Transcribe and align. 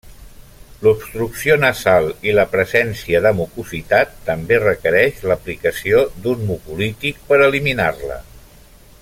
L'obstrucció 0.85 1.57
nasal 1.63 2.07
i 2.29 2.33
la 2.39 2.45
presència 2.55 3.21
de 3.27 3.33
mucositat 3.41 4.17
també 4.31 4.59
requereix 4.65 5.21
l'aplicació 5.33 6.03
d'un 6.25 6.43
mucolític 6.53 7.21
per 7.29 7.41
eliminar-la. 7.51 8.19